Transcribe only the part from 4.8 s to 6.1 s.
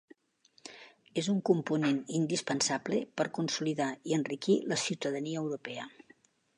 ciutadania europea